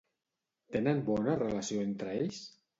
Tenen 0.77 1.05
bona 1.11 1.37
relació 1.43 1.87
entre 1.93 2.19
ells? 2.25 2.45